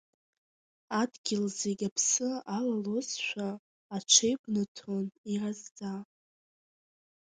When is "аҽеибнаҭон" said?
3.95-5.05